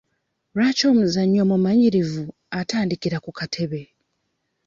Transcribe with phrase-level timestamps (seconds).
[0.55, 2.23] Lwaki omuzannyi omumanyirivu
[2.59, 3.81] atandikira ku katebe?